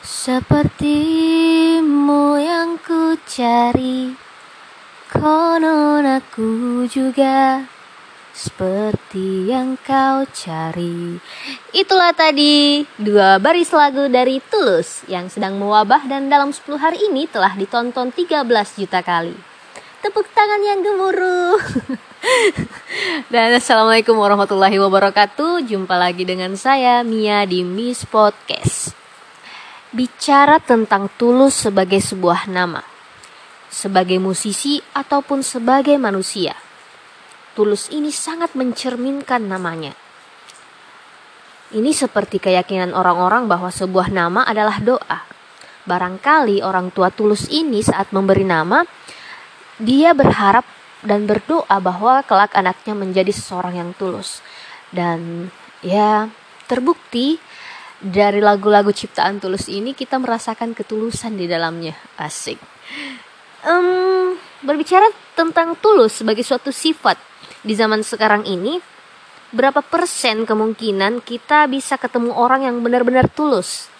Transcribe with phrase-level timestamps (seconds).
[0.00, 0.80] Sepertimu
[2.40, 4.16] yang ku cari
[5.12, 7.68] Konon aku juga.
[8.32, 11.20] Seperti yang kau cari.
[11.76, 17.28] Itulah tadi dua baris lagu dari Tulus Yang sedang mewabah dan dalam 10 hari ini
[17.28, 18.48] telah ditonton 13
[18.80, 19.36] juta kali.
[20.00, 21.60] Tepuk tangan yang gemuruh.
[23.34, 25.68] Dan Assalamualaikum warahmatullahi wabarakatuh.
[25.68, 28.99] Jumpa lagi dengan saya Mia di Miss Podcast
[29.90, 32.82] bicara tentang Tulus sebagai sebuah nama,
[33.66, 36.54] sebagai musisi ataupun sebagai manusia.
[37.58, 39.92] Tulus ini sangat mencerminkan namanya.
[41.70, 45.22] Ini seperti keyakinan orang-orang bahwa sebuah nama adalah doa.
[45.86, 48.82] Barangkali orang tua Tulus ini saat memberi nama,
[49.78, 50.66] dia berharap
[51.00, 54.44] dan berdoa bahwa kelak anaknya menjadi seseorang yang tulus.
[54.92, 55.48] Dan
[55.80, 56.28] ya,
[56.68, 57.40] terbukti
[58.00, 61.92] dari lagu-lagu ciptaan Tulus ini kita merasakan ketulusan di dalamnya.
[62.16, 62.56] Asik.
[63.62, 64.34] Um,
[64.64, 65.06] berbicara
[65.36, 67.20] tentang Tulus sebagai suatu sifat
[67.60, 68.80] di zaman sekarang ini
[69.52, 73.92] berapa persen kemungkinan kita bisa ketemu orang yang benar-benar tulus?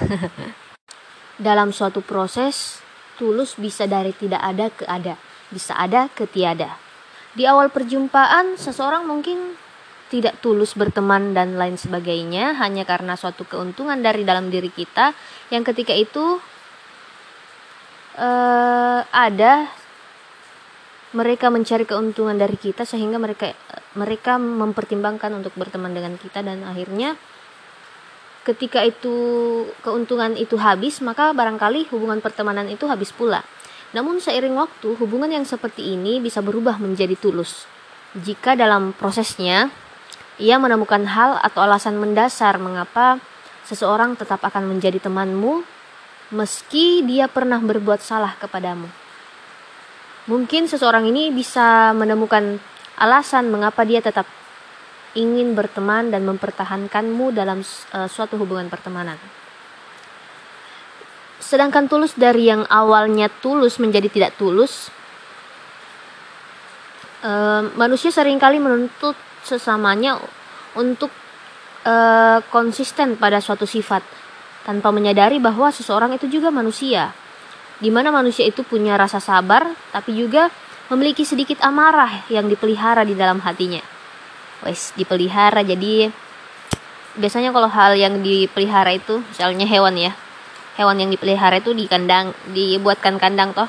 [1.46, 2.82] Dalam suatu proses
[3.20, 5.14] tulus bisa dari tidak ada ke ada
[5.52, 6.80] bisa ada ke tiada.
[7.36, 9.54] Di awal perjumpaan seseorang mungkin
[10.12, 15.16] tidak tulus berteman dan lain sebagainya hanya karena suatu keuntungan dari dalam diri kita
[15.48, 16.36] yang ketika itu
[18.20, 19.72] uh, ada
[21.16, 23.56] mereka mencari keuntungan dari kita sehingga mereka
[23.96, 27.16] mereka mempertimbangkan untuk berteman dengan kita dan akhirnya
[28.44, 29.14] ketika itu
[29.80, 33.40] keuntungan itu habis maka barangkali hubungan pertemanan itu habis pula.
[33.92, 37.68] Namun seiring waktu hubungan yang seperti ini bisa berubah menjadi tulus.
[38.16, 39.68] Jika dalam prosesnya
[40.42, 43.22] ia menemukan hal atau alasan mendasar mengapa
[43.62, 45.62] seseorang tetap akan menjadi temanmu
[46.34, 48.90] meski dia pernah berbuat salah kepadamu.
[50.26, 52.58] Mungkin seseorang ini bisa menemukan
[52.98, 54.26] alasan mengapa dia tetap
[55.14, 57.62] ingin berteman dan mempertahankanmu dalam
[57.94, 59.20] uh, suatu hubungan pertemanan.
[61.42, 64.88] Sedangkan tulus dari yang awalnya tulus menjadi tidak tulus,
[67.26, 70.22] uh, manusia sering kali menuntut sesamanya
[70.78, 71.10] untuk
[71.86, 74.02] uh, konsisten pada suatu sifat.
[74.62, 77.10] Tanpa menyadari bahwa seseorang itu juga manusia.
[77.82, 80.46] Di mana manusia itu punya rasa sabar tapi juga
[80.86, 83.82] memiliki sedikit amarah yang dipelihara di dalam hatinya.
[84.62, 86.14] Wes dipelihara jadi
[87.18, 90.12] biasanya kalau hal yang dipelihara itu misalnya hewan ya.
[90.78, 93.68] Hewan yang dipelihara itu di kandang dibuatkan kandang toh.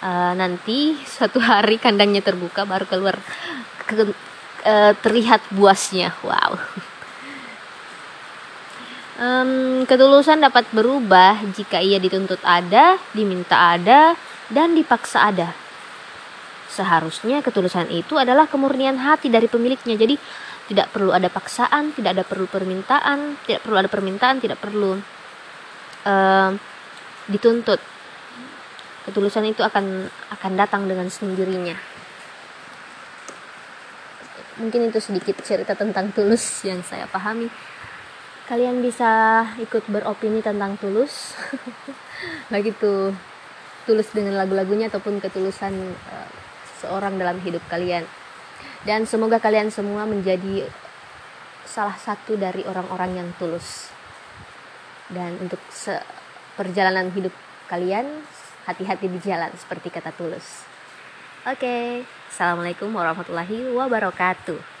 [0.00, 3.20] Uh, nanti suatu hari kandangnya terbuka baru keluar
[3.84, 4.08] ke,
[4.64, 6.14] uh, terlihat buasnya.
[6.24, 6.60] Wow.
[9.20, 14.16] Um, ketulusan dapat berubah jika ia dituntut ada, diminta ada,
[14.48, 15.52] dan dipaksa ada.
[16.72, 20.00] Seharusnya ketulusan itu adalah kemurnian hati dari pemiliknya.
[20.00, 20.16] Jadi
[20.72, 24.96] tidak perlu ada paksaan, tidak ada perlu permintaan, tidak perlu ada permintaan, tidak perlu
[26.08, 26.50] uh,
[27.28, 27.80] dituntut.
[29.04, 31.89] Ketulusan itu akan akan datang dengan sendirinya
[34.60, 37.48] mungkin itu sedikit cerita tentang Tulus yang saya pahami.
[38.46, 41.32] Kalian bisa ikut beropini tentang Tulus.
[42.52, 43.16] Baik itu
[43.88, 46.30] tulus dengan lagu-lagunya ataupun ketulusan uh,
[46.84, 48.04] seorang dalam hidup kalian.
[48.84, 50.68] Dan semoga kalian semua menjadi
[51.64, 53.88] salah satu dari orang-orang yang tulus.
[55.08, 55.58] Dan untuk
[56.54, 57.32] perjalanan hidup
[57.66, 58.20] kalian
[58.68, 60.68] hati-hati di jalan seperti kata tulus
[61.48, 62.04] oke okay.
[62.30, 64.79] Assalamualaikum warahmatullahi wabarakatuh.